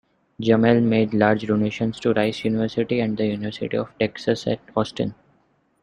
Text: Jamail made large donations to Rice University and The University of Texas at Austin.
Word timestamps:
Jamail 0.41 0.81
made 0.81 1.13
large 1.13 1.45
donations 1.45 1.99
to 1.99 2.11
Rice 2.11 2.43
University 2.43 3.01
and 3.01 3.15
The 3.15 3.27
University 3.27 3.77
of 3.77 3.95
Texas 3.99 4.47
at 4.47 4.59
Austin. 4.75 5.13